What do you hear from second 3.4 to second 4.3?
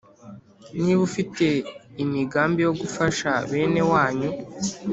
benewanyu